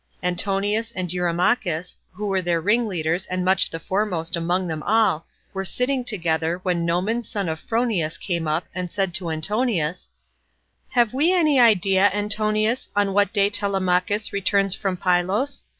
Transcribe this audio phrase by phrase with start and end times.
[0.23, 5.63] Antinous and Eurymachus, who were their ringleaders and much the foremost among them all, were
[5.63, 10.09] sitting together when Noemon son of Phronius came up and said to Antinous,
[10.89, 15.65] "Have we any idea, Antinous, on what day Telemachus returns from Pylos?